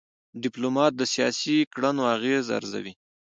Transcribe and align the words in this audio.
ډيپلومات 0.43 0.91
د 0.97 1.01
سیاسي 1.13 1.57
کړنو 1.73 2.03
اغېز 2.15 2.45
ارزوي. 2.57 2.93